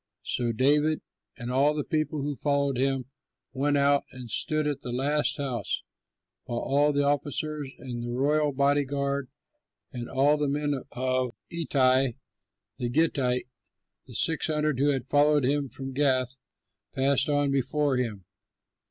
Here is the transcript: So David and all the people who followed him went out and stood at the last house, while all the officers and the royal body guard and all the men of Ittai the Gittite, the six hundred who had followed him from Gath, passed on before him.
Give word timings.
So 0.23 0.51
David 0.51 1.01
and 1.37 1.51
all 1.51 1.75
the 1.75 1.83
people 1.83 2.23
who 2.23 2.35
followed 2.35 2.75
him 2.75 3.05
went 3.53 3.77
out 3.77 4.03
and 4.11 4.31
stood 4.31 4.65
at 4.65 4.81
the 4.81 4.91
last 4.91 5.37
house, 5.37 5.83
while 6.45 6.57
all 6.57 6.91
the 6.91 7.03
officers 7.03 7.71
and 7.77 8.01
the 8.03 8.09
royal 8.09 8.51
body 8.51 8.83
guard 8.83 9.29
and 9.93 10.09
all 10.09 10.37
the 10.37 10.47
men 10.49 10.73
of 10.93 11.35
Ittai 11.51 12.13
the 12.79 12.89
Gittite, 12.89 13.45
the 14.07 14.15
six 14.15 14.47
hundred 14.47 14.79
who 14.79 14.89
had 14.89 15.07
followed 15.07 15.45
him 15.45 15.69
from 15.69 15.93
Gath, 15.93 16.39
passed 16.95 17.29
on 17.29 17.51
before 17.51 17.97
him. 17.97 18.25